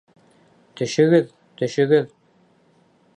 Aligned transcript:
Төшөгөҙ, 0.79 1.29
төшөгөҙ! 1.63 2.11